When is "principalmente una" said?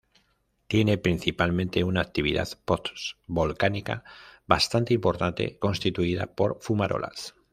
0.97-2.01